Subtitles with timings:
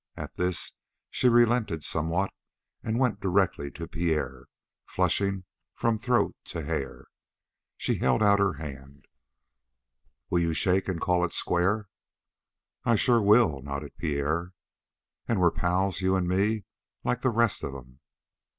[0.17, 0.73] At this
[1.11, 2.33] she relented somewhat,
[2.81, 4.47] and went directly to Pierre,
[4.87, 5.43] flushing
[5.75, 7.05] from throat to hair.
[7.77, 9.05] She held out her hand.
[10.31, 11.87] "Will you shake and call it square?"
[12.83, 14.53] "I sure will," nodded Pierre.
[15.27, 16.63] "And we're pals you and me,
[17.03, 17.99] like the rest of 'em?"